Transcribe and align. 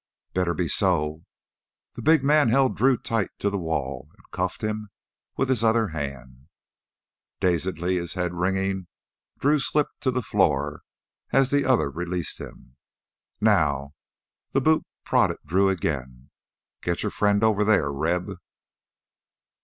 "Better 0.33 0.55
be 0.55 0.67
so!" 0.67 1.21
The 1.93 2.01
big 2.01 2.23
man 2.23 2.49
held 2.49 2.75
Drew 2.75 2.97
tight 2.97 3.29
to 3.37 3.51
the 3.51 3.59
wall 3.59 4.09
and 4.17 4.23
cuffed 4.31 4.63
him 4.63 4.89
with 5.37 5.47
his 5.47 5.63
other 5.63 5.89
hand. 5.89 6.47
Dazedly, 7.39 7.97
his 7.97 8.15
head 8.15 8.33
ringing, 8.33 8.87
Drew 9.37 9.59
slipped 9.59 10.01
to 10.01 10.09
the 10.09 10.23
floor 10.23 10.81
as 11.29 11.51
the 11.51 11.65
other 11.65 11.91
released 11.91 12.39
him. 12.41 12.77
"Now" 13.41 13.93
that 14.53 14.61
boot 14.61 14.85
prodded 15.05 15.37
Drew 15.45 15.69
again 15.69 16.31
"git 16.81 17.03
your 17.03 17.11
friend 17.11 17.43
over 17.43 17.63
thar, 17.63 17.93
Reb." 17.93 18.39